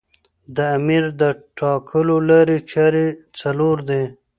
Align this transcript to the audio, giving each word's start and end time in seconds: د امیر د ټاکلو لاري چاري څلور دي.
د 0.55 0.57
امیر 0.77 1.03
د 1.21 1.23
ټاکلو 1.59 2.15
لاري 2.29 2.57
چاري 2.71 3.07
څلور 3.39 3.77
دي. 3.89 4.03